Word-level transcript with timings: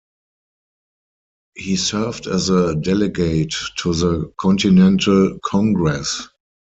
He 1.53 1.75
served 1.75 2.25
as 2.25 2.49
a 2.49 2.73
delegate 2.75 3.53
to 3.81 3.93
the 3.93 4.33
Continental 4.35 5.37
Congress. 5.45 6.27